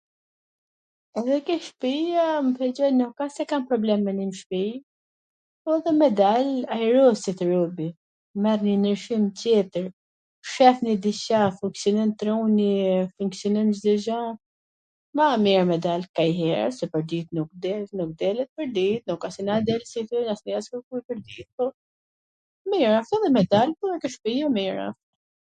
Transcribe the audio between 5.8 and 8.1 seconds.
dhe me dal ajroset robi,